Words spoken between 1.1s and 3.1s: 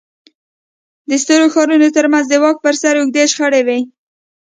سترو ښارونو ترمنځ د واک پر سر